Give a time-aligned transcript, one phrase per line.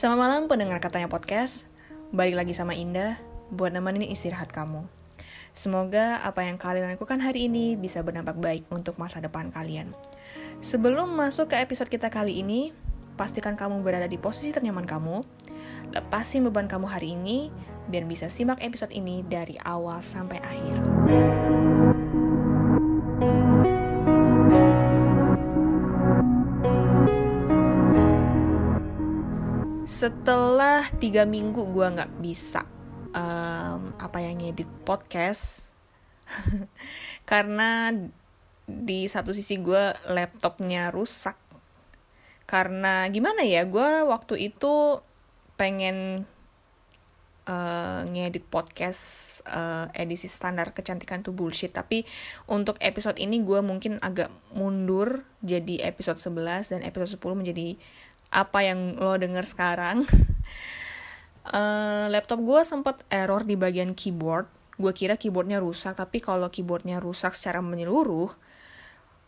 [0.00, 1.68] Selamat malam pendengar katanya podcast.
[2.08, 3.20] Balik lagi sama Indah
[3.52, 4.88] buat nemenin istirahat kamu.
[5.52, 9.92] Semoga apa yang kalian lakukan hari ini bisa berdampak baik untuk masa depan kalian.
[10.64, 12.72] Sebelum masuk ke episode kita kali ini,
[13.20, 15.20] pastikan kamu berada di posisi ternyaman kamu.
[15.92, 17.52] Lepasin beban kamu hari ini
[17.92, 20.89] biar bisa simak episode ini dari awal sampai akhir.
[30.00, 32.64] Setelah tiga minggu gue nggak bisa
[33.12, 35.76] um, apa yang ngedit podcast
[37.28, 37.92] karena
[38.64, 41.36] di satu sisi gue laptopnya rusak.
[42.48, 45.04] Karena gimana ya gue waktu itu
[45.60, 46.24] pengen
[47.44, 49.04] uh, ngedit podcast
[49.52, 51.76] uh, edisi standar kecantikan tuh bullshit.
[51.76, 52.08] Tapi
[52.48, 57.76] untuk episode ini gue mungkin agak mundur jadi episode 11 dan episode 10 menjadi
[58.30, 60.06] apa yang lo denger sekarang.
[61.50, 64.46] Uh, laptop gue sempat error di bagian keyboard.
[64.80, 68.32] Gue kira keyboardnya rusak tapi kalau keyboardnya rusak secara menyeluruh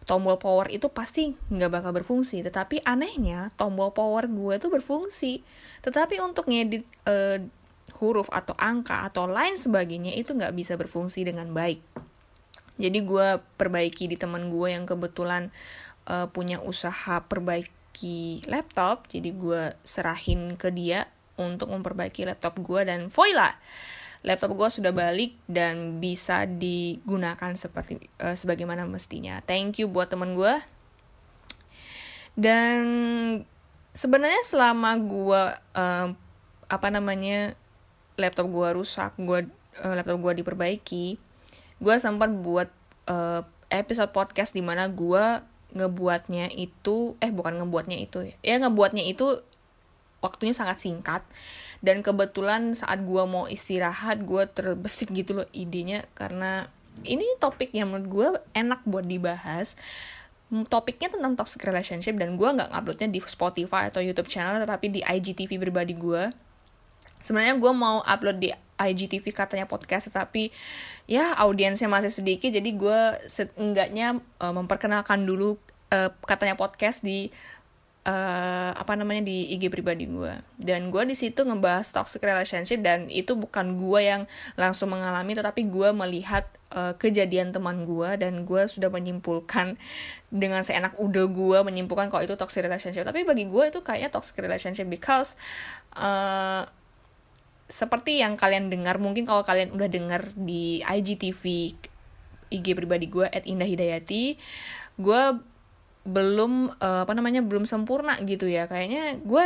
[0.03, 2.43] tombol power itu pasti nggak bakal berfungsi.
[2.43, 5.43] Tetapi anehnya tombol power gue tuh berfungsi.
[5.83, 7.43] Tetapi untuk ngedit uh,
[7.99, 11.83] huruf atau angka atau lain sebagainya itu nggak bisa berfungsi dengan baik.
[12.81, 15.53] Jadi gue perbaiki di temen gue yang kebetulan
[16.09, 21.05] uh, punya usaha perbaiki memperbaiki laptop jadi gue serahin ke dia
[21.37, 23.53] untuk memperbaiki laptop gue dan voila
[24.25, 29.43] laptop gue sudah balik dan bisa digunakan seperti uh, sebagaimana mestinya.
[29.43, 30.55] Thank you buat temen gue
[32.39, 32.83] dan
[33.93, 35.43] sebenarnya selama gue
[35.75, 36.09] uh,
[36.71, 37.59] apa namanya
[38.15, 39.51] laptop gue rusak gue
[39.83, 41.19] uh, laptop gue diperbaiki
[41.83, 42.71] gue sempat buat
[43.11, 49.05] uh, episode podcast di mana gue ngebuatnya itu eh bukan ngebuatnya itu ya, ya ngebuatnya
[49.05, 49.41] itu
[50.23, 51.23] waktunya sangat singkat.
[51.83, 56.07] Dan kebetulan saat gue mau istirahat gue terbesik gitu loh idenya.
[56.15, 56.71] Karena
[57.03, 59.75] ini topik yang menurut gue enak buat dibahas.
[60.71, 62.15] Topiknya tentang toxic relationship.
[62.15, 66.31] Dan gue nggak nguploadnya di Spotify atau YouTube channel tetapi di IGTV pribadi gue
[67.23, 68.51] sebenarnya gue mau upload di
[68.83, 70.51] IGTV katanya podcast tapi
[71.07, 73.01] ya audiensnya masih sedikit jadi gue
[73.31, 75.59] seenggaknya uh, memperkenalkan dulu
[75.95, 77.31] uh, katanya podcast di
[78.07, 83.07] uh, apa namanya di IG pribadi gue dan gue di situ ngebahas toxic relationship dan
[83.07, 84.23] itu bukan gue yang
[84.59, 89.79] langsung mengalami tetapi gue melihat uh, kejadian teman gue dan gue sudah menyimpulkan
[90.33, 93.05] dengan seenak udah gue menyimpulkan kalau itu toxic relationship.
[93.05, 95.37] Tapi bagi gue itu kayaknya toxic relationship because
[95.95, 96.65] uh,
[97.73, 101.73] seperti yang kalian dengar mungkin kalau kalian udah dengar di IGTV
[102.53, 104.37] IG pribadi gue at Indah Hidayati
[105.01, 105.23] gue
[106.03, 108.67] belum uh, apa namanya belum sempurna gitu ya.
[108.69, 109.45] Kayaknya gue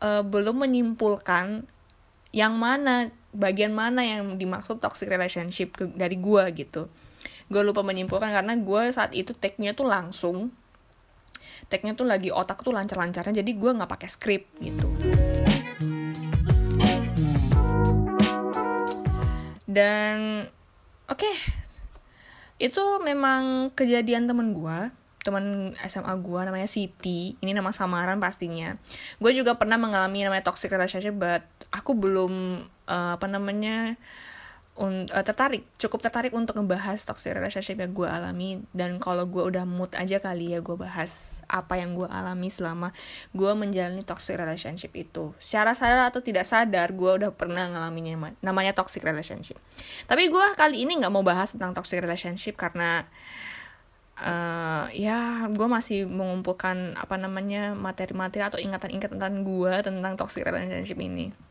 [0.00, 1.66] uh, belum menyimpulkan
[2.30, 6.86] yang mana bagian mana yang dimaksud toxic relationship ke, dari gue gitu.
[7.50, 10.54] Gue lupa menyimpulkan karena gue saat itu tag-nya tuh langsung
[11.68, 14.90] tag-nya tuh lagi otak tuh lancar-lancarnya jadi gue nggak pakai script gitu
[19.70, 20.46] dan
[21.06, 21.22] oke.
[21.22, 21.34] Okay,
[22.60, 27.36] itu memang kejadian temen gue teman SMA gue namanya Siti.
[27.44, 28.72] Ini nama samaran pastinya.
[29.20, 34.00] Gue juga pernah mengalami namanya toxic relationship but aku belum uh, apa namanya
[34.80, 38.64] un, uh, tertarik cukup tertarik untuk ngebahas toxic relationship yang gue alami.
[38.72, 42.96] Dan kalau gue udah mood aja kali ya gue bahas apa yang gue alami selama
[43.36, 45.36] gue menjalani toxic relationship itu.
[45.36, 49.60] Secara sadar atau tidak sadar gue udah pernah ngalaminnya namanya toxic relationship.
[50.08, 53.04] Tapi gue kali ini nggak mau bahas tentang toxic relationship karena
[54.24, 61.49] uh, ya gue masih mengumpulkan apa namanya materi-materi atau ingatan-ingatan gue tentang toxic relationship ini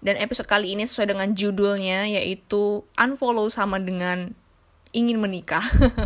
[0.00, 4.32] dan episode kali ini sesuai dengan judulnya yaitu unfollow sama dengan
[4.90, 5.62] ingin menikah.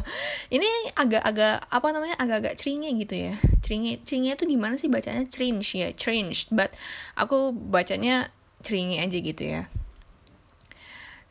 [0.55, 3.35] ini agak-agak apa namanya agak-agak ceringe gitu ya.
[3.65, 5.25] Ceringe ceringe itu gimana sih bacanya?
[5.31, 6.53] Cringe ya, cringe.
[6.53, 6.75] But
[7.17, 8.29] aku bacanya
[8.61, 9.63] ceringe aja gitu ya.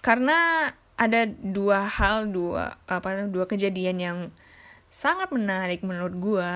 [0.02, 4.18] Karena ada dua hal, dua apa dua kejadian yang
[4.94, 6.52] sangat menarik menurut gue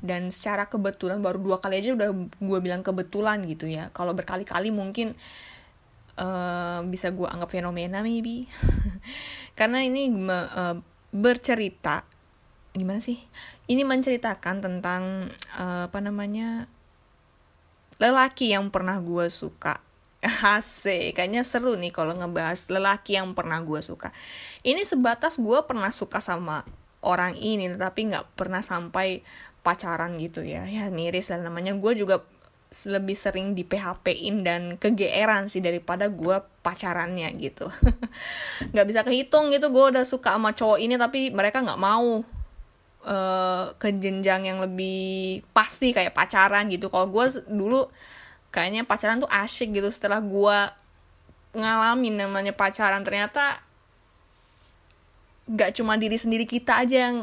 [0.00, 2.10] dan secara kebetulan baru dua kali aja udah
[2.40, 3.92] gue bilang kebetulan gitu ya.
[3.92, 5.12] Kalau berkali-kali mungkin
[6.16, 8.48] uh, bisa gue anggap fenomena maybe.
[9.58, 10.76] Karena ini uh,
[11.12, 12.08] bercerita
[12.72, 13.18] gimana sih?
[13.68, 16.70] Ini menceritakan tentang uh, apa namanya
[18.00, 19.84] lelaki yang pernah gue suka.
[20.56, 24.12] Asik, kayaknya seru nih kalau ngebahas lelaki yang pernah gue suka.
[24.64, 26.64] Ini sebatas gue pernah suka sama
[27.00, 29.24] orang ini, tetapi nggak pernah sampai
[29.60, 30.64] pacaran gitu ya.
[30.66, 31.76] Ya miris lah namanya.
[31.76, 32.24] Gue juga
[32.70, 37.66] lebih sering di PHP-in dan kegeeran sih daripada gue pacarannya gitu
[38.70, 42.22] nggak bisa kehitung gitu gue udah suka sama cowok ini tapi mereka nggak mau
[43.02, 47.90] uh, ke jenjang yang lebih pasti kayak pacaran gitu kalau gue dulu
[48.54, 50.58] kayaknya pacaran tuh asyik gitu setelah gue
[51.58, 53.58] ngalamin namanya pacaran ternyata
[55.50, 57.16] nggak cuma diri sendiri kita aja yang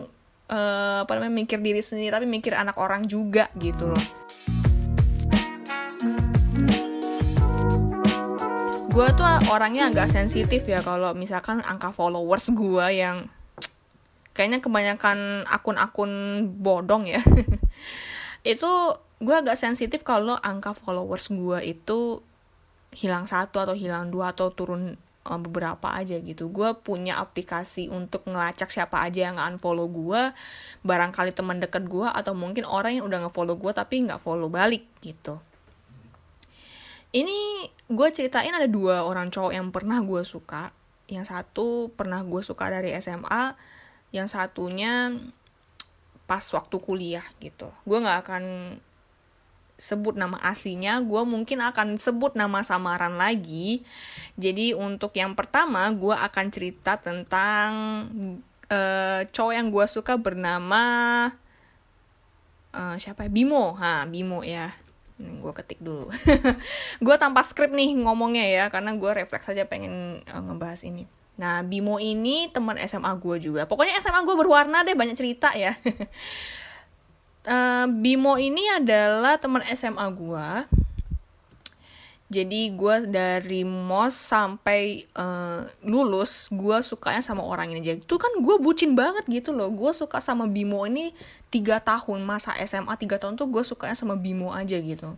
[0.52, 4.06] uh, apa namanya mikir diri sendiri tapi mikir anak orang juga gitu loh.
[8.92, 13.30] Gue tuh orangnya agak sensitif ya kalau misalkan angka followers gue yang
[14.34, 16.12] kayaknya kebanyakan akun-akun
[16.58, 17.22] bodong ya.
[18.42, 22.22] Itu gue agak sensitif kalau angka followers gue itu
[22.94, 24.94] hilang satu atau hilang dua atau turun
[25.28, 26.48] eh, beberapa aja gitu.
[26.50, 30.32] Gue punya aplikasi untuk ngelacak siapa aja yang unfollow gue
[30.88, 34.88] barangkali teman deket gue atau mungkin orang yang udah ngefollow gue tapi nggak follow balik
[35.04, 35.38] gitu.
[37.12, 40.72] Ini gue ceritain ada dua orang cowok yang pernah gue suka.
[41.08, 43.56] Yang satu pernah gue suka dari SMA
[44.12, 45.16] yang satunya
[46.28, 47.72] pas waktu kuliah gitu.
[47.88, 48.44] Gue nggak akan
[49.78, 53.86] sebut nama aslinya gue mungkin akan sebut nama samaran lagi.
[54.36, 57.70] Jadi untuk yang pertama gue akan cerita tentang
[58.74, 60.84] uh, cowok yang gue suka bernama
[62.74, 63.32] uh, siapa ya?
[63.32, 63.78] Bimo.
[63.78, 64.74] Ha Bimo ya.
[65.18, 66.14] Gue ketik dulu.
[67.06, 71.10] Gue tanpa skrip nih ngomongnya ya karena gue refleks aja pengen uh, ngebahas ini.
[71.42, 73.66] Nah Bimo ini teman SMA gue juga.
[73.66, 75.74] Pokoknya SMA gue berwarna deh banyak cerita ya
[77.48, 80.50] uh, Bimo ini adalah teman SMA gue
[82.28, 88.44] jadi gue dari mos sampai uh, lulus gue sukanya sama orang ini jadi itu kan
[88.44, 89.72] gue bucin banget gitu loh.
[89.72, 91.16] Gue suka sama Bimo ini
[91.48, 92.28] tiga tahun.
[92.28, 95.16] Masa SMA tiga tahun tuh gue sukanya sama Bimo aja gitu.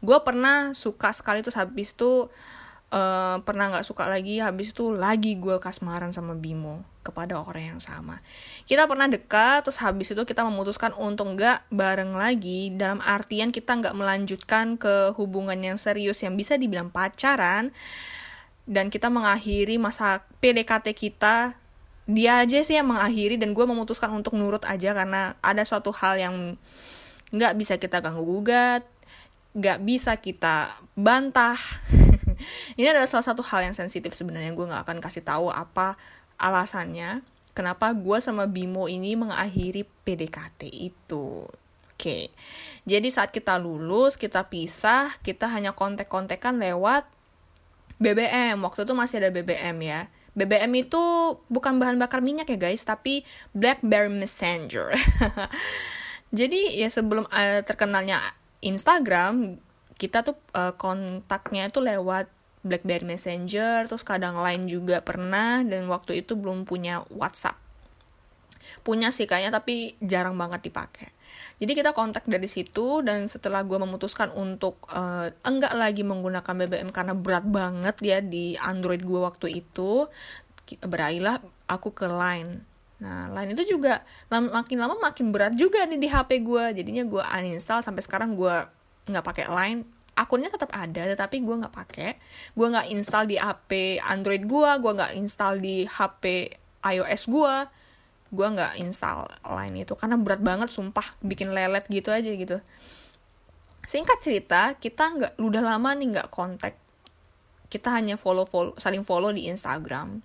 [0.00, 2.32] Gue pernah suka sekali terus habis tuh
[2.88, 7.80] uh, pernah nggak suka lagi habis itu lagi gue kasmaran sama Bimo kepada orang yang
[7.80, 8.24] sama.
[8.64, 13.76] Kita pernah dekat terus habis itu kita memutuskan untuk nggak bareng lagi dalam artian kita
[13.76, 17.70] nggak melanjutkan ke hubungan yang serius yang bisa dibilang pacaran
[18.64, 21.54] dan kita mengakhiri masa PDKT kita.
[22.04, 26.16] Dia aja sih yang mengakhiri dan gue memutuskan untuk nurut aja karena ada suatu hal
[26.20, 26.34] yang
[27.32, 28.84] nggak bisa kita ganggu gugat
[29.54, 31.54] nggak bisa kita bantah.
[32.78, 35.94] Ini adalah salah satu hal yang sensitif sebenarnya gue nggak akan kasih tahu apa
[36.44, 37.24] alasannya
[37.56, 41.48] kenapa gue sama Bimo ini mengakhiri PDKT itu.
[41.94, 42.34] Oke,
[42.82, 47.06] jadi saat kita lulus, kita pisah, kita hanya kontek-kontekan lewat
[48.02, 48.58] BBM.
[48.60, 50.10] Waktu itu masih ada BBM ya.
[50.34, 50.98] BBM itu
[51.46, 53.22] bukan bahan bakar minyak ya guys, tapi
[53.54, 54.90] BlackBerry Messenger.
[56.38, 58.18] jadi ya sebelum uh, terkenalnya
[58.58, 59.62] Instagram,
[59.94, 62.26] kita tuh uh, kontaknya itu lewat
[62.64, 67.60] BlackBerry Messenger, terus kadang lain juga pernah dan waktu itu belum punya WhatsApp.
[68.80, 71.12] Punya sih kayaknya tapi jarang banget dipakai.
[71.60, 76.90] Jadi kita kontak dari situ dan setelah gue memutuskan untuk uh, enggak lagi menggunakan BBM
[76.90, 80.08] karena berat banget ya di Android gue waktu itu,
[80.82, 82.64] beralihlah aku ke Line.
[83.04, 84.00] Nah, Line itu juga
[84.32, 86.64] makin lama makin berat juga nih di HP gue.
[86.80, 88.56] Jadinya gue uninstall sampai sekarang gue
[89.12, 92.10] nggak pakai Line akunnya tetap ada tetapi gue nggak pakai.
[92.54, 96.54] Gue nggak install di HP Android gue gue nggak install di HP
[96.84, 97.54] iOS gue
[98.34, 102.58] gue nggak install lain itu karena berat banget sumpah bikin lelet gitu aja gitu.
[103.84, 106.74] Singkat cerita kita nggak udah lama nih nggak kontak.
[107.70, 110.22] Kita hanya follow follow saling follow di Instagram.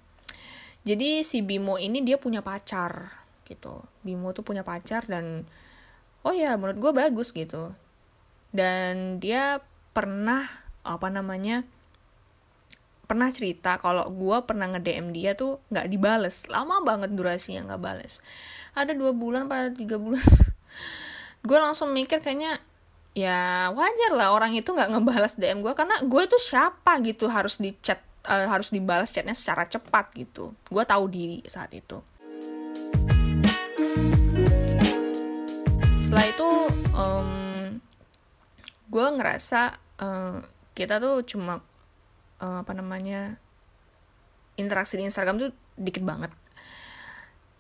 [0.86, 3.14] Jadi si Bimo ini dia punya pacar
[3.46, 3.84] gitu.
[4.02, 5.46] Bimo tuh punya pacar dan
[6.24, 7.74] oh ya menurut gue bagus gitu.
[8.50, 9.62] Dan dia
[10.00, 10.48] pernah
[10.88, 11.68] apa namanya
[13.04, 16.48] pernah cerita kalau gue pernah nge DM dia tuh nggak dibales.
[16.48, 18.24] Lama banget durasinya nggak bales.
[18.80, 20.24] Ada dua bulan pada tiga bulan?
[21.48, 22.64] Gue langsung mikir kayaknya
[23.12, 27.58] ya wajar lah orang itu nggak ngebalas DM gue karena gue tuh siapa gitu harus
[27.58, 27.98] di chat
[28.30, 30.56] uh, harus dibalas chatnya secara cepat gitu.
[30.70, 32.00] Gue tahu diri saat itu.
[36.00, 36.50] Setelah itu
[36.96, 37.32] um,
[38.90, 40.40] gue ngerasa uh,
[40.74, 41.60] kita tuh cuma
[42.40, 43.38] uh, apa namanya
[44.56, 46.32] interaksi di Instagram tuh dikit banget.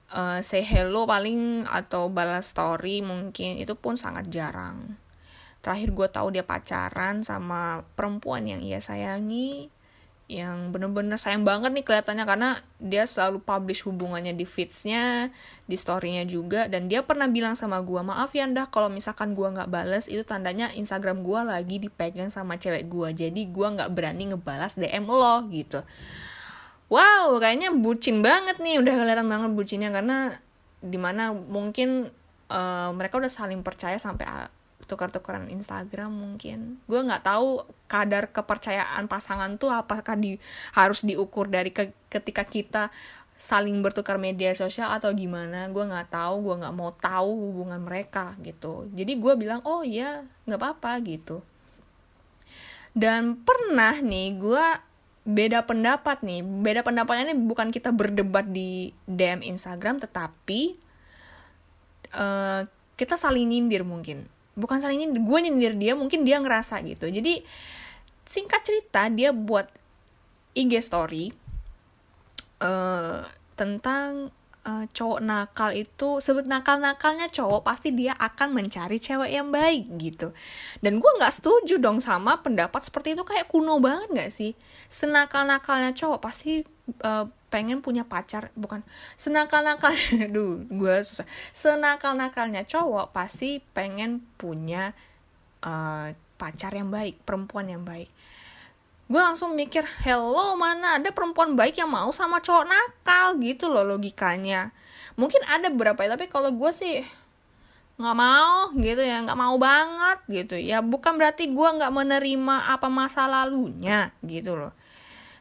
[0.10, 4.98] Uh, say hello paling atau balas story mungkin itu pun sangat jarang.
[5.60, 9.69] Terakhir gue tahu dia pacaran sama perempuan yang ia sayangi
[10.29, 15.33] yang bener-bener sayang banget nih kelihatannya karena dia selalu publish hubungannya di feedsnya,
[15.65, 19.50] di storynya juga dan dia pernah bilang sama gue maaf ya dah kalau misalkan gue
[19.50, 24.29] nggak balas itu tandanya Instagram gue lagi dipegang sama cewek gue jadi gue nggak berani
[24.29, 25.81] ngebalas DM lo gitu.
[26.93, 30.38] Wow kayaknya bucin banget nih udah kelihatan banget bucinnya karena
[30.77, 32.05] di mana mungkin
[32.53, 34.29] uh, mereka udah saling percaya sampai
[34.89, 36.81] tukar-tukaran Instagram mungkin.
[36.89, 40.41] Gue nggak tahu kadar kepercayaan pasangan tuh apakah di
[40.74, 42.84] harus diukur dari ke, ketika kita
[43.39, 45.69] saling bertukar media sosial atau gimana.
[45.69, 48.89] Gue nggak tahu gue nggak mau tahu hubungan mereka gitu.
[48.98, 51.46] Jadi gue bilang oh iya nggak apa-apa gitu.
[52.98, 54.65] Dan pernah nih gue
[55.29, 56.41] beda pendapat nih.
[56.41, 60.89] Beda pendapatnya ini bukan kita berdebat di DM Instagram tetapi
[62.17, 62.65] uh,
[63.00, 64.27] kita saling nyindir mungkin
[64.60, 67.08] bukan saling nyindir gue nyindir dia mungkin dia ngerasa gitu.
[67.08, 67.42] Jadi
[68.28, 69.72] singkat cerita dia buat
[70.54, 71.32] IG story
[72.62, 73.24] uh,
[73.56, 74.30] tentang
[74.68, 79.88] uh, cowok nakal itu sebut nakal nakalnya cowok pasti dia akan mencari cewek yang baik
[79.98, 80.36] gitu.
[80.84, 84.54] Dan gue nggak setuju dong sama pendapat seperti itu kayak kuno banget nggak sih?
[84.92, 86.62] Senakal nakalnya cowok pasti
[87.01, 88.86] uh, pengen punya pacar bukan.
[89.18, 89.91] Senakal nakal
[90.25, 91.25] aduh gue susah.
[91.51, 94.94] Senakal nakalnya cowok pasti pengen punya
[95.65, 98.08] uh, pacar yang baik perempuan yang baik.
[99.10, 103.41] Gue langsung mikir hello mana ada perempuan baik yang mau sama cowok nakal?
[103.41, 104.70] Gitu loh logikanya.
[105.18, 107.01] Mungkin ada beberapa tapi kalau gue sih
[108.00, 110.56] nggak mau gitu ya nggak mau banget gitu.
[110.56, 114.72] Ya bukan berarti gue nggak menerima apa masa lalunya gitu loh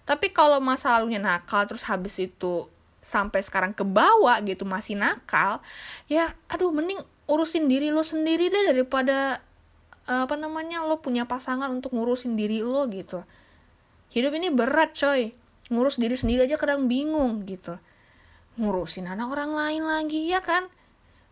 [0.08, 2.64] tapi kalau masa lalunya nakal terus habis itu
[3.04, 5.60] sampai sekarang ke bawah gitu masih nakal
[6.08, 6.98] ya aduh mending
[7.28, 9.44] urusin diri lo sendiri deh daripada
[10.08, 13.20] apa namanya lo punya pasangan untuk ngurusin diri lo gitu.
[14.08, 15.36] Hidup ini berat coy.
[15.68, 17.76] Ngurus diri sendiri aja kadang bingung gitu.
[18.56, 20.64] Ngurusin anak orang lain lagi ya kan?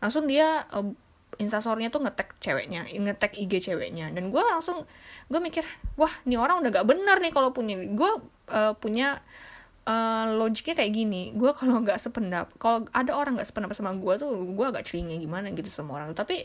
[0.04, 0.92] Langsung dia uh,
[1.40, 4.12] tuh ngetek ceweknya ngetek IG ceweknya.
[4.12, 4.84] Dan gue langsung
[5.32, 5.64] gue mikir
[5.96, 8.12] wah ini orang udah gak bener nih kalau punya gue
[8.50, 9.22] uh, punya
[9.86, 11.22] uh, logiknya kayak gini.
[11.32, 15.16] Gue kalau nggak sependap kalau ada orang nggak sependapat sama gue tuh gue agak celingnya
[15.16, 16.12] gimana gitu sama orang.
[16.12, 16.44] Tapi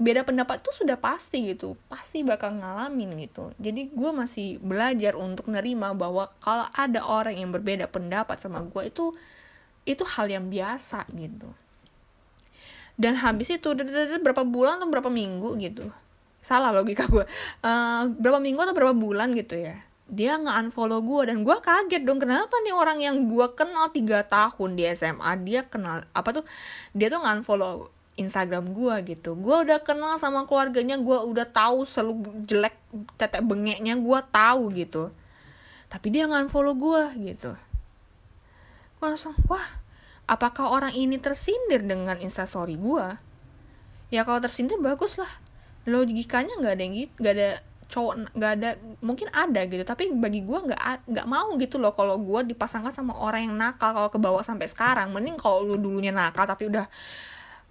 [0.00, 3.52] beda pendapat tuh sudah pasti gitu pasti bakal ngalamin gitu.
[3.60, 8.88] Jadi gue masih belajar untuk nerima bahwa kalau ada orang yang berbeda pendapat sama gue
[8.88, 9.12] itu
[9.88, 11.48] itu hal yang biasa gitu.
[13.00, 13.72] Dan habis itu
[14.20, 15.88] berapa bulan atau berapa minggu gitu.
[16.40, 17.24] Salah logika gue
[17.64, 22.02] uh, berapa minggu atau berapa bulan gitu ya dia nggak unfollow gue dan gue kaget
[22.02, 26.44] dong kenapa nih orang yang gue kenal tiga tahun di SMA dia kenal apa tuh
[26.92, 27.88] dia tuh nggak unfollow
[28.18, 29.32] Instagram gue gitu.
[29.38, 32.76] Gue udah kenal sama keluarganya gue udah tahu selalu jelek
[33.16, 35.08] tetek bengeknya gue tahu gitu.
[35.88, 37.02] Tapi dia nggak unfollow gue
[37.32, 37.56] gitu.
[39.00, 39.80] Gue langsung wah
[40.30, 43.06] apakah orang ini tersindir dengan instastory gue
[44.14, 45.30] ya kalau tersindir bagus lah
[45.90, 47.50] logikanya nggak ada yang gitu nggak ada
[47.90, 48.70] cowok nggak ada
[49.02, 53.18] mungkin ada gitu tapi bagi gue nggak nggak mau gitu loh kalau gue dipasangkan sama
[53.18, 55.10] orang yang nakal kalau ke bawah sampai sekarang.
[55.10, 56.86] Mending kalau lu dulunya nakal tapi udah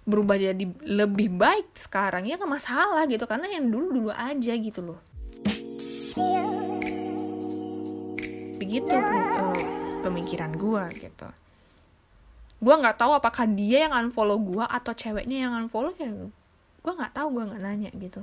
[0.04, 4.80] berubah jadi lebih baik sekarang ya nggak masalah gitu karena yang dulu dulu aja gitu
[4.84, 5.00] loh.
[8.60, 9.56] Begitu uh,
[10.04, 11.28] pemikiran gue gitu.
[12.60, 16.12] Gue nggak tahu apakah dia yang unfollow gue atau ceweknya yang unfollow ya
[16.80, 18.22] gue nggak tahu gue nggak nanya gitu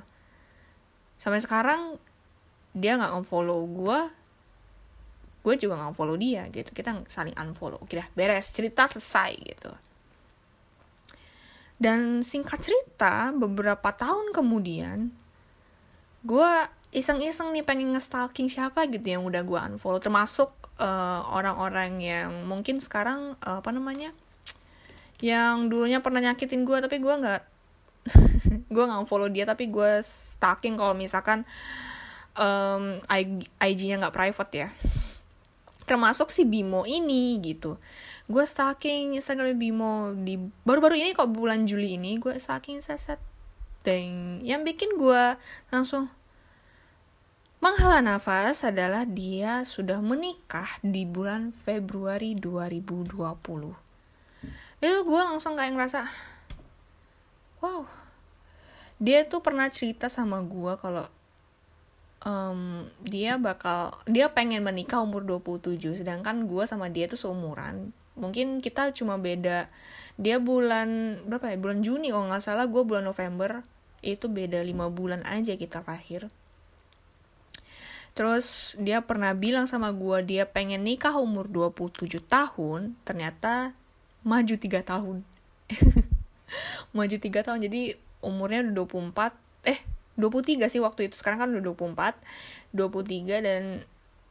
[1.18, 1.98] sampai sekarang
[2.78, 4.00] dia nggak unfollow gue
[5.48, 6.76] gue juga nggak follow dia gitu.
[6.76, 7.80] Kita saling unfollow.
[7.80, 8.52] Oke dah beres.
[8.52, 9.72] Cerita selesai gitu.
[11.80, 15.08] Dan singkat cerita beberapa tahun kemudian
[16.28, 16.52] gue
[16.92, 20.04] iseng-iseng nih pengen nge-stalking siapa gitu yang udah gue unfollow.
[20.04, 20.52] Termasuk
[20.84, 24.12] uh, orang-orang yang mungkin sekarang uh, apa namanya
[25.18, 27.42] yang dulunya pernah nyakitin gue tapi gue nggak
[28.74, 31.44] gue nggak follow dia tapi gue stalking kalau misalkan
[32.40, 33.02] um,
[33.60, 34.70] IG-nya nggak private ya.
[35.88, 37.80] Termasuk si Bimo ini gitu.
[38.28, 40.36] Gue stalking Instagram Bimo di
[40.68, 43.20] baru-baru ini kok bulan Juli ini gue stalking seset
[43.88, 45.40] deng yang bikin gue
[45.72, 46.12] langsung
[47.64, 53.16] menghela nafas adalah dia sudah menikah di bulan Februari 2020
[54.84, 56.04] itu gue langsung kayak ngerasa
[57.62, 57.86] wow.
[58.98, 61.06] Dia tuh pernah cerita sama gue kalau
[62.26, 67.94] um, dia bakal dia pengen menikah umur 27 sedangkan gue sama dia tuh seumuran.
[68.18, 69.70] Mungkin kita cuma beda
[70.18, 73.62] dia bulan berapa ya bulan Juni kalau nggak salah gue bulan November
[74.02, 76.34] itu beda lima bulan aja kita lahir.
[78.18, 83.78] Terus dia pernah bilang sama gue dia pengen nikah umur 27 tahun, ternyata
[84.26, 85.18] maju 3 tahun.
[86.96, 89.34] maju 3 tahun, jadi umurnya udah 24,
[89.68, 89.80] eh
[90.18, 92.18] 23 sih waktu itu, sekarang kan udah 24,
[92.74, 93.64] 23 dan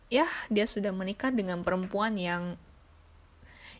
[0.07, 2.55] ya dia sudah menikah dengan perempuan yang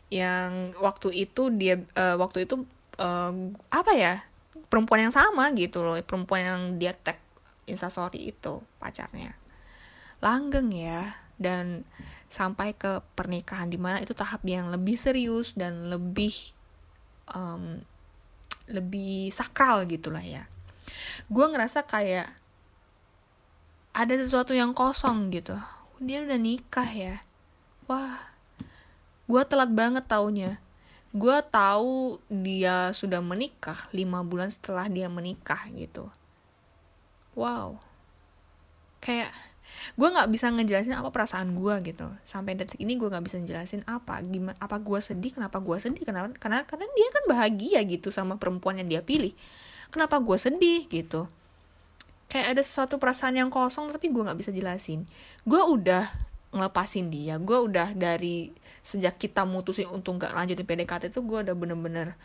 [0.07, 2.63] yang waktu itu dia uh, waktu itu
[2.99, 3.31] uh,
[3.71, 4.23] apa ya
[4.67, 5.95] perempuan yang sama gitu loh.
[6.03, 7.19] Perempuan yang dia tag
[7.67, 9.35] instastory itu pacarnya.
[10.23, 11.19] Langgeng ya.
[11.37, 11.85] Dan
[12.33, 16.33] sampai ke pernikahan di mana itu tahap yang lebih serius dan lebih
[17.29, 17.85] um,
[18.67, 20.45] lebih sakral gitulah ya.
[21.31, 22.31] Gue ngerasa kayak
[23.95, 25.57] ada sesuatu yang kosong gitu.
[25.97, 27.15] Dia udah nikah ya.
[27.89, 28.27] Wah
[29.27, 30.59] gue telat banget taunya.
[31.11, 36.07] Gue tahu dia sudah menikah lima bulan setelah dia menikah gitu.
[37.35, 37.79] Wow.
[39.03, 39.31] Kayak
[39.95, 42.07] gue nggak bisa ngejelasin apa perasaan gue gitu.
[42.23, 46.03] Sampai detik ini gue nggak bisa ngejelasin apa gimana apa gue sedih kenapa gue sedih
[46.03, 49.31] kenapa karena karena dia kan bahagia gitu sama perempuan yang dia pilih.
[49.93, 51.31] Kenapa gue sedih gitu?
[52.27, 55.07] Kayak ada sesuatu perasaan yang kosong tapi gue nggak bisa jelasin.
[55.47, 61.19] Gue udah ngelepasin dia gue udah dari sejak kita mutusin untuk nggak lanjutin PDKT itu
[61.19, 62.15] gue udah bener-bener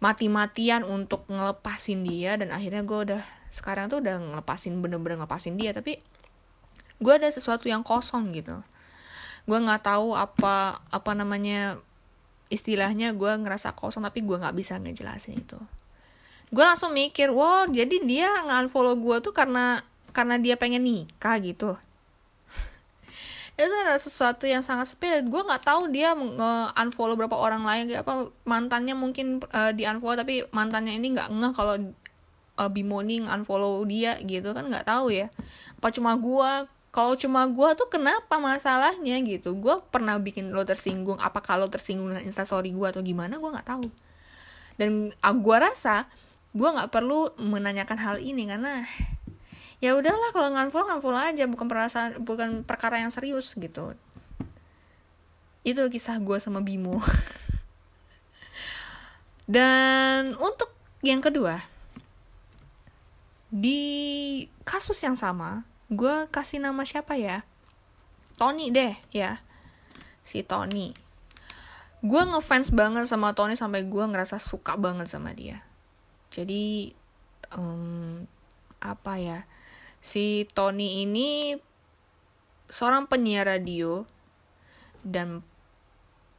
[0.00, 5.76] mati-matian untuk ngelepasin dia dan akhirnya gue udah sekarang tuh udah ngelepasin bener-bener ngelepasin dia.
[5.76, 6.00] Tapi
[7.00, 8.60] gue ada sesuatu yang kosong gitu.
[9.48, 11.80] Gue nggak tahu apa apa namanya
[12.52, 15.56] istilahnya gue ngerasa kosong tapi gue nggak bisa ngejelasin itu.
[16.52, 19.80] Gue langsung mikir wow jadi dia nge-unfollow gue tuh karena
[20.12, 21.78] karena dia pengen nikah gitu.
[23.56, 27.88] Itu adalah sesuatu yang sangat sepele gue nggak tahu dia nge unfollow berapa orang lain
[27.88, 31.74] kayak apa mantannya mungkin uh, di unfollow tapi mantannya ini nggak ngeh kalau
[32.60, 35.32] uh, Bimoni unfollow dia gitu kan nggak tahu ya.
[35.80, 36.52] Apa cuma gue
[36.90, 39.54] kalau cuma gue tuh kenapa masalahnya gitu?
[39.54, 43.68] Gue pernah bikin lo tersinggung apa kalau tersinggung dengan instastory gue atau gimana gue nggak
[43.70, 43.86] tahu.
[44.74, 46.10] Dan uh, ah, gue rasa
[46.50, 48.82] gue nggak perlu menanyakan hal ini karena
[49.78, 53.94] ya udahlah kalau nganfol nganfol aja bukan perasaan bukan perkara yang serius gitu.
[55.62, 56.98] Itu kisah gue sama Bimo.
[59.46, 60.74] Dan untuk
[61.06, 61.62] yang kedua
[63.50, 63.82] di
[64.66, 67.42] kasus yang sama gue kasih nama siapa ya?
[68.38, 69.42] Tony deh ya.
[70.22, 70.94] Si Tony.
[72.00, 75.66] Gue ngefans banget sama Tony sampai gue ngerasa suka banget sama dia.
[76.30, 76.94] Jadi
[77.58, 78.24] um,
[78.80, 79.44] apa ya?
[80.00, 81.58] Si Tony ini
[82.70, 84.06] seorang penyiar radio
[85.02, 85.42] dan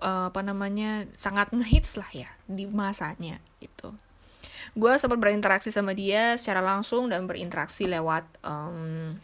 [0.01, 3.91] uh, apa namanya sangat ngehits lah ya di masanya itu
[4.71, 9.19] gue sempat berinteraksi sama dia secara langsung dan berinteraksi lewat um,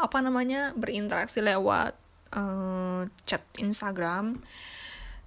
[0.00, 1.94] apa namanya berinteraksi lewat
[2.34, 4.40] uh, chat Instagram.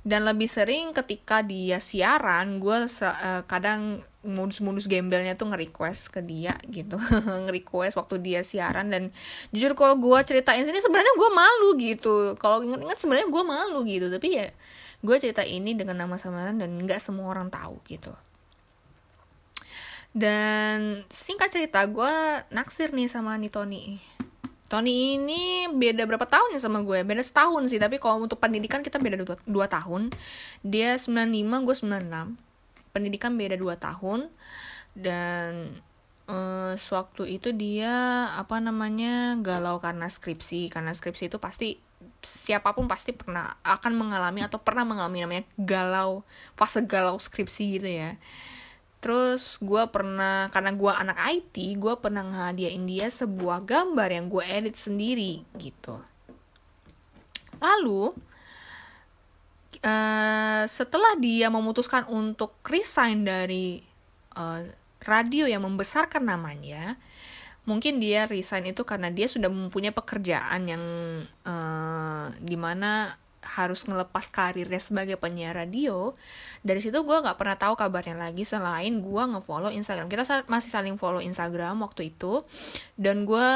[0.04, 6.60] Dan lebih sering ketika dia siaran gue uh, kadang modus-modus gembelnya tuh nge-request ke dia
[6.68, 7.00] gitu.
[7.48, 8.92] Nge-request waktu dia siaran.
[8.92, 9.16] Dan
[9.56, 12.36] jujur kalau gue ceritain sini sebenarnya gue malu gitu.
[12.36, 14.12] Kalau inget-inget sebenarnya gue malu gitu.
[14.12, 14.52] Tapi ya
[15.04, 18.12] gue cerita ini dengan nama samaran dan nggak semua orang tahu gitu.
[20.12, 22.14] Dan singkat cerita gue
[22.52, 24.04] naksir nih sama nih
[24.74, 27.06] Tony ini beda berapa tahun ya sama gue?
[27.06, 30.10] Beda setahun sih, tapi kalau untuk pendidikan kita beda 2, 2 tahun.
[30.66, 32.90] Dia 95, gue 96.
[32.90, 34.34] Pendidikan beda 2 tahun.
[34.98, 35.78] Dan
[36.26, 40.74] uh, sewaktu itu dia apa namanya galau karena skripsi.
[40.74, 41.78] Karena skripsi itu pasti
[42.26, 47.88] siapa pun pasti pernah akan mengalami atau pernah mengalami namanya galau fase galau skripsi gitu
[47.88, 48.16] ya
[49.04, 54.44] Terus gue pernah, karena gue anak IT, gue pernah ngehadiahin dia sebuah gambar yang gue
[54.48, 56.00] edit sendiri gitu.
[57.60, 58.16] Lalu,
[59.84, 63.84] uh, setelah dia memutuskan untuk resign dari
[64.40, 64.64] uh,
[65.04, 66.96] radio yang membesarkan namanya,
[67.68, 70.84] mungkin dia resign itu karena dia sudah mempunyai pekerjaan yang
[71.44, 76.16] uh, di mana harus ngelepas karirnya sebagai penyiar radio
[76.64, 80.08] dari situ gue nggak pernah tahu kabarnya lagi selain gue ngefollow Instagram.
[80.08, 82.48] Kita masih saling follow Instagram waktu itu
[82.96, 83.50] dan gue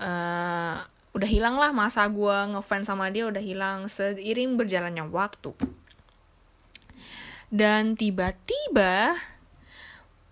[0.00, 0.76] uh,
[1.16, 5.52] udah hilang lah masa gue ngefans sama dia udah hilang seiring berjalannya waktu.
[7.48, 9.16] Dan tiba-tiba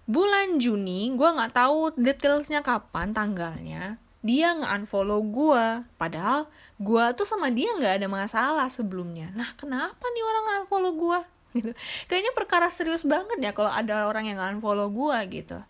[0.04, 6.48] bulan Juni gue nggak tahu detailsnya kapan tanggalnya dia nge-unfollow gue padahal
[6.80, 9.28] gue tuh sama dia nggak ada masalah sebelumnya.
[9.36, 11.20] Nah kenapa nih orang unfollow gue
[11.60, 11.72] gitu.
[12.08, 15.60] Kayaknya perkara serius banget ya kalau ada orang yang unfollow gue gitu.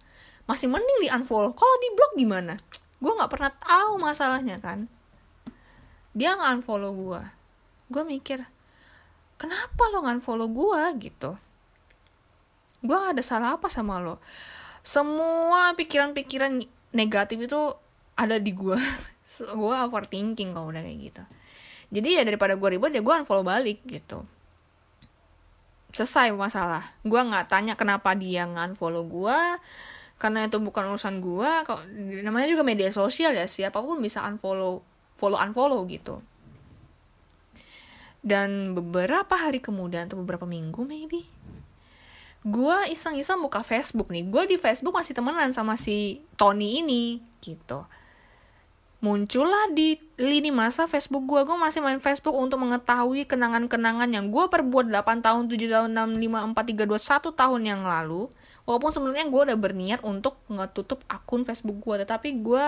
[0.47, 2.55] Masih mending di unfollow kalau di blog gimana?
[3.03, 4.87] Gue nggak pernah tahu masalahnya kan.
[6.15, 7.45] Dia nggak unfollow gue
[7.95, 8.41] gue mikir
[9.37, 11.37] kenapa lo nggak unfollow gue gitu.
[12.85, 14.21] Gue ada salah apa sama lo?
[14.85, 16.61] Semua pikiran-pikiran
[16.93, 17.61] negatif itu
[18.15, 18.79] ada di gue
[19.63, 21.23] gue overthinking kalau udah kayak gitu.
[21.95, 24.23] Jadi ya daripada gue ribet ya gue unfollow balik gitu.
[25.95, 26.95] Selesai masalah.
[27.07, 29.39] Gue nggak tanya kenapa dia nggak unfollow gue
[30.15, 31.85] karena itu bukan urusan gue kok
[32.23, 34.83] namanya juga media sosial ya siapa pun bisa unfollow
[35.19, 36.23] follow unfollow gitu.
[38.25, 41.29] Dan beberapa hari kemudian atau beberapa minggu maybe
[42.45, 44.25] gue iseng-iseng buka Facebook nih.
[44.29, 47.89] Gue di Facebook masih temenan sama si Tony ini gitu
[49.05, 54.49] muncullah di lini masa Facebook gue gue masih main Facebook untuk mengetahui kenangan-kenangan yang gue
[54.49, 58.33] perbuat 8 tahun 7 tahun 6 5 4 3 2 1 tahun yang lalu.
[58.65, 62.67] Walaupun sebenarnya gue udah berniat untuk ngetutup akun Facebook gue tetapi gue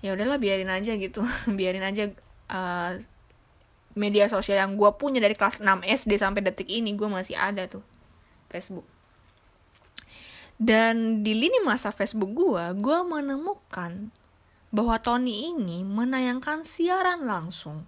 [0.00, 1.20] ya udahlah biarin aja gitu.
[1.60, 2.08] Biarin aja
[2.48, 2.96] uh,
[3.92, 7.68] media sosial yang gue punya dari kelas 6 SD sampai detik ini gue masih ada
[7.68, 7.84] tuh
[8.48, 8.88] Facebook.
[10.56, 14.14] Dan di lini masa Facebook gue, gue menemukan
[14.72, 17.84] bahwa Tony ini menayangkan siaran langsung.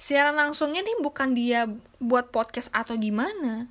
[0.00, 1.68] Siaran langsungnya nih bukan dia
[2.00, 3.68] buat podcast atau gimana.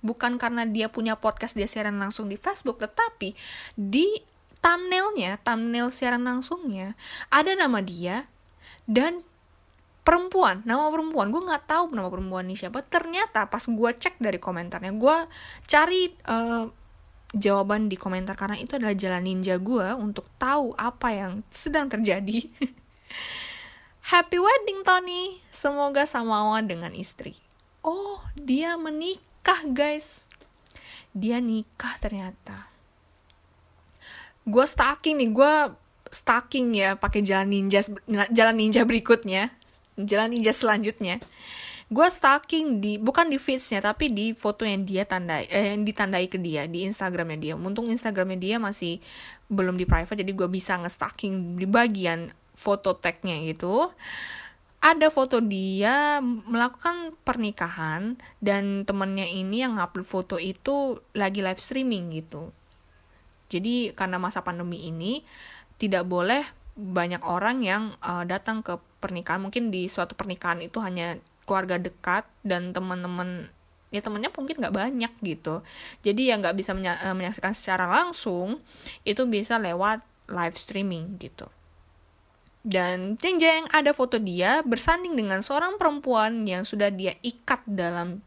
[0.00, 3.34] Bukan karena dia punya podcast dia siaran langsung di Facebook, tetapi
[3.74, 4.22] di
[4.62, 6.94] thumbnailnya, thumbnail siaran langsungnya,
[7.28, 8.30] ada nama dia
[8.86, 9.26] dan
[10.06, 14.38] perempuan nama perempuan gue nggak tahu nama perempuan ini siapa ternyata pas gue cek dari
[14.38, 15.16] komentarnya gue
[15.66, 16.70] cari uh,
[17.34, 22.46] jawaban di komentar karena itu adalah jalan ninja gue untuk tahu apa yang sedang terjadi.
[24.12, 25.42] Happy wedding Tony.
[25.50, 27.34] Semoga samawa dengan istri.
[27.82, 30.30] Oh dia menikah guys.
[31.10, 32.70] Dia nikah ternyata.
[34.46, 35.54] Gue stalking nih gue
[36.06, 37.82] stalking ya pakai jalan ninja
[38.30, 39.50] jalan ninja berikutnya.
[39.98, 41.18] Jalan ninja selanjutnya
[41.86, 46.26] gue stalking di bukan di feedsnya tapi di foto yang dia tandai eh, yang ditandai
[46.26, 47.54] ke dia di instagramnya dia.
[47.54, 48.98] Untung instagramnya dia masih
[49.46, 53.94] belum di private jadi gue bisa nge-stalking di bagian foto tagnya gitu.
[54.82, 62.10] Ada foto dia melakukan pernikahan dan temennya ini yang upload foto itu lagi live streaming
[62.18, 62.50] gitu.
[63.46, 65.22] Jadi karena masa pandemi ini
[65.78, 66.42] tidak boleh
[66.76, 69.38] banyak orang yang uh, datang ke pernikahan.
[69.38, 71.16] Mungkin di suatu pernikahan itu hanya
[71.46, 73.48] keluarga dekat dan teman-teman
[73.94, 75.62] ya temennya mungkin nggak banyak gitu.
[76.02, 78.60] Jadi ya nggak bisa eh, menyaksikan secara langsung
[79.06, 81.46] itu bisa lewat live streaming gitu.
[82.66, 88.26] Dan jeng jeng ada foto dia bersanding dengan seorang perempuan yang sudah dia ikat dalam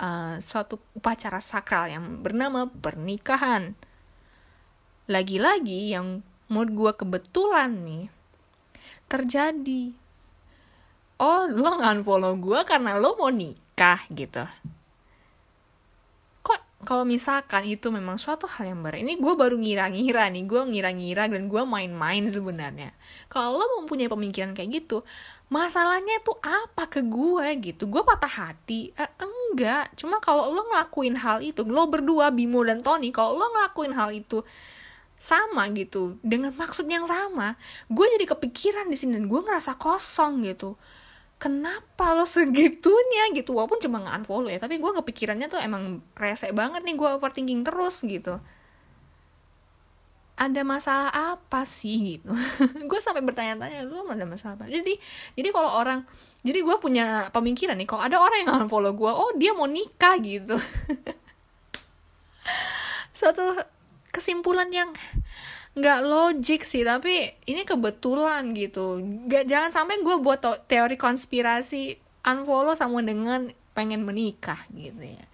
[0.00, 3.76] uh, suatu upacara sakral yang bernama pernikahan.
[5.12, 8.08] Lagi-lagi yang menurut gue kebetulan nih
[9.12, 9.92] terjadi
[11.20, 14.40] oh lo nggak follow gue karena lo mau nikah gitu.
[16.40, 20.62] Kok kalau misalkan itu memang suatu hal yang baru ini gue baru ngira-ngira nih gue
[20.64, 22.96] ngira-ngira dan gue main-main sebenarnya.
[23.28, 25.04] Kalau lo mempunyai pemikiran kayak gitu
[25.52, 27.84] masalahnya tuh apa ke gue gitu?
[27.84, 28.96] Gue patah hati.
[28.96, 29.92] Eh, enggak.
[30.00, 34.16] Cuma kalau lo ngelakuin hal itu lo berdua Bimo dan Tony kalau lo ngelakuin hal
[34.16, 34.40] itu
[35.20, 37.52] sama gitu dengan maksud yang sama
[37.92, 40.80] gue jadi kepikiran di sini dan gue ngerasa kosong gitu
[41.40, 43.56] kenapa lo segitunya gitu?
[43.56, 47.64] Walaupun cuma nggak unfollow ya tapi gue kepikirannya tuh emang rese banget nih gue overthinking
[47.64, 48.36] terus gitu.
[50.36, 52.32] Ada masalah apa sih gitu?
[52.88, 54.72] Gue sampai bertanya-tanya lu ada masalah apa?
[54.72, 54.96] Jadi
[55.36, 56.00] jadi kalau orang
[56.40, 60.16] jadi gue punya pemikiran nih kalau ada orang yang unfollow gue oh dia mau nikah
[60.24, 60.56] gitu.
[63.20, 63.52] Suatu
[64.08, 64.88] kesimpulan yang
[65.70, 68.98] nggak logik sih tapi ini kebetulan gitu.
[69.30, 71.94] Gak jangan sampai gue buat teori konspirasi
[72.26, 75.24] unfollow sama dengan pengen menikah gitu ya.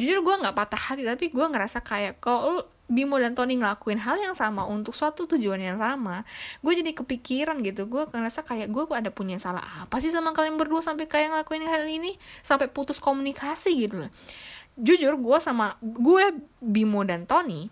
[0.00, 4.18] Jujur gue nggak patah hati tapi gue ngerasa kayak kalau Bimo dan Tony ngelakuin hal
[4.18, 6.26] yang sama untuk suatu tujuan yang sama
[6.64, 7.84] gue jadi kepikiran gitu.
[7.84, 11.68] Gue ngerasa kayak gue ada punya salah apa sih sama kalian berdua sampai kayak ngelakuin
[11.68, 12.16] hal ini?
[12.40, 14.10] Sampai putus komunikasi gitu loh.
[14.80, 16.32] Jujur gue sama gue
[16.64, 17.68] Bimo dan Tony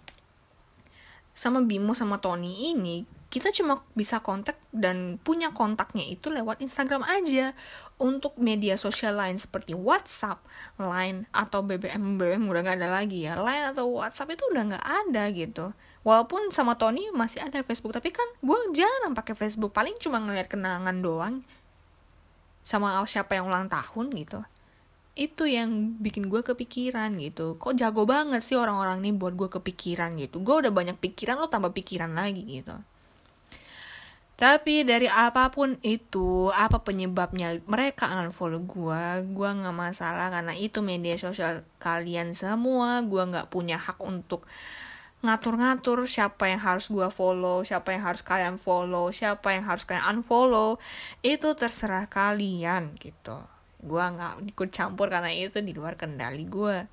[1.39, 7.05] sama Bimo sama Tony ini kita cuma bisa kontak dan punya kontaknya itu lewat Instagram
[7.05, 7.53] aja.
[8.01, 10.41] Untuk media sosial lain seperti WhatsApp,
[10.81, 13.37] Line, atau BBM, BBM udah gak ada lagi ya.
[13.37, 15.77] Line atau WhatsApp itu udah gak ada gitu.
[16.09, 19.77] Walaupun sama Tony masih ada Facebook, tapi kan gue jarang pakai Facebook.
[19.77, 21.45] Paling cuma ngeliat kenangan doang
[22.65, 24.41] sama siapa yang ulang tahun gitu
[25.19, 27.59] itu yang bikin gue kepikiran gitu.
[27.59, 30.39] Kok jago banget sih orang-orang ini buat gue kepikiran gitu.
[30.47, 32.79] Gue udah banyak pikiran lo tambah pikiran lagi gitu.
[34.39, 39.05] Tapi dari apa pun itu, apa penyebabnya mereka unfollow gue,
[39.35, 44.47] gue gak masalah karena itu media sosial kalian semua, gue gak punya hak untuk
[45.27, 50.07] ngatur-ngatur siapa yang harus gue follow, siapa yang harus kalian follow, siapa yang harus kalian
[50.23, 50.79] unfollow,
[51.27, 53.58] itu terserah kalian gitu.
[53.83, 56.87] Gue gak ikut campur karena itu di luar kendali gue.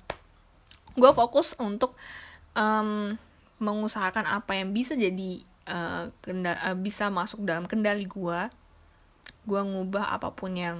[0.96, 1.98] Gue fokus untuk
[2.56, 3.14] um,
[3.58, 8.40] mengusahakan apa yang bisa jadi uh, kenda uh, bisa masuk dalam kendali gue
[9.46, 10.76] gue ngubah apa pun yang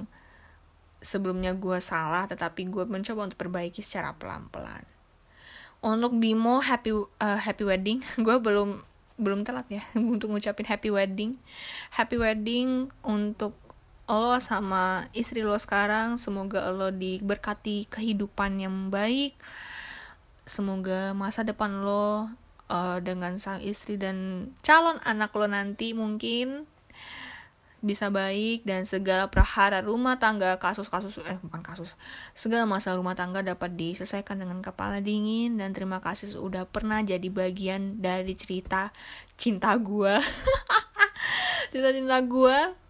[0.99, 4.83] sebelumnya gue salah tetapi gue mencoba untuk perbaiki secara pelan-pelan.
[5.79, 8.01] Untuk Bimo happy uh, happy wedding.
[8.25, 8.81] Gue belum
[9.17, 11.37] belum telat ya untuk ngucapin happy wedding.
[11.93, 13.53] Happy wedding untuk
[14.07, 19.35] lo sama istri lo sekarang semoga lo diberkati kehidupan yang baik.
[20.47, 22.31] Semoga masa depan lo
[22.71, 26.63] uh, dengan sang istri dan calon anak lo nanti mungkin
[27.77, 31.93] bisa baik dan segala prahara rumah tangga kasus-kasus eh bukan kasus
[32.33, 35.59] segala masalah rumah tangga dapat diselesaikan dengan kepala dingin.
[35.59, 38.95] Dan terima kasih sudah pernah jadi bagian dari cerita
[39.35, 40.15] cinta gue
[41.75, 42.86] cerita cinta gue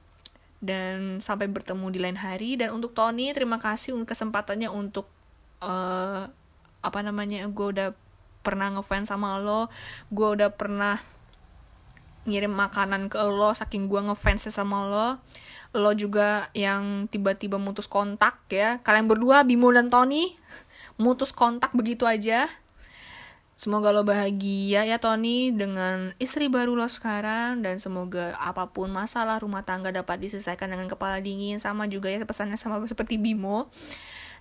[0.67, 2.60] dan sampai bertemu di lain hari.
[2.60, 5.08] Dan untuk Tony terima kasih untuk kesempatannya untuk
[5.63, 6.27] uh,
[6.84, 7.89] apa namanya gue udah
[8.43, 9.71] pernah ngefans sama lo.
[10.12, 10.99] Gue udah pernah
[12.27, 15.10] ngirim makanan ke lo saking gue ngefans sama lo.
[15.71, 18.84] Lo juga yang tiba-tiba mutus kontak ya.
[18.84, 20.36] Kalian berdua Bimo dan Tony
[20.97, 22.49] mutus kontak begitu aja
[23.57, 27.65] Semoga lo bahagia ya Tony dengan istri baru lo sekarang.
[27.65, 31.57] Dan semoga apa pun masalah rumah tangga dapat diselesaikan dengan kepala dingin.
[31.57, 33.67] Sama juga ya pesannya sama seperti Bimo.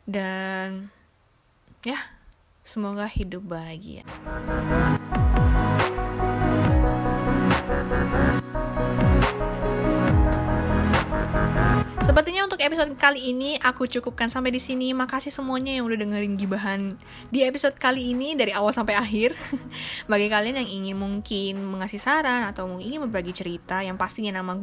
[0.04, 0.92] Dan
[1.80, 1.96] ya
[2.66, 4.02] Semoga hidup bahagia.
[12.06, 14.94] Sepertinya untuk episode kali ini aku cukupkan sampai di sini.
[14.94, 16.94] Makasih semuanya yang udah dengerin gibahan
[17.34, 19.34] di episode kali ini dari awal sampai akhir.
[20.10, 24.54] Bagi kalian yang ingin mungkin mengasih saran atau ingin berbagi cerita yang pastinya nama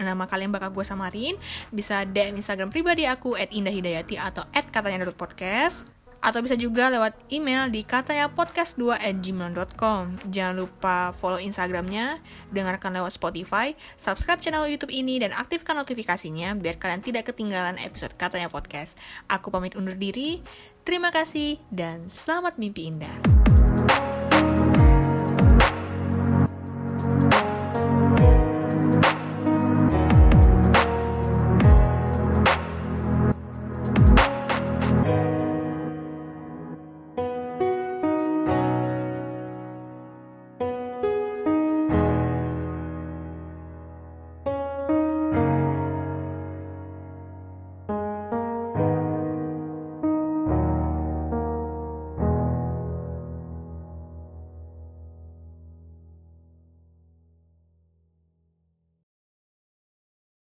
[0.00, 1.36] nama kalian bakal gue samarin
[1.68, 5.95] bisa DM Instagram pribadi aku at indahhidayati atau at katanya podcast
[6.26, 10.18] atau bisa juga lewat email di katanya podcast2 at gmail.com.
[10.34, 12.18] Jangan lupa follow Instagramnya,
[12.50, 18.18] dengarkan lewat Spotify, subscribe channel YouTube ini, dan aktifkan notifikasinya biar kalian tidak ketinggalan episode
[18.18, 18.98] katanya podcast.
[19.30, 20.42] Aku pamit undur diri,
[20.82, 23.35] terima kasih, dan selamat mimpi indah.